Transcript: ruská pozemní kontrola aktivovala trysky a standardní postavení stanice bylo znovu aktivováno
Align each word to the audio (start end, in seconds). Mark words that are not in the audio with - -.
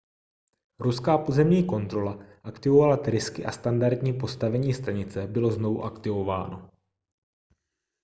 ruská 0.81 1.17
pozemní 1.17 1.65
kontrola 1.65 2.25
aktivovala 2.43 2.97
trysky 2.97 3.45
a 3.45 3.51
standardní 3.51 4.13
postavení 4.13 4.73
stanice 4.73 5.27
bylo 5.27 5.51
znovu 5.51 5.83
aktivováno 5.83 6.69